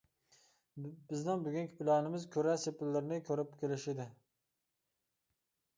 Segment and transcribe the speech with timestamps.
[1.11, 4.13] بىزنىڭ بۈگۈنكى پىلانىمىز كۈرە سېپىللىرىنى كۆرۈپ كېلىش ئىدى.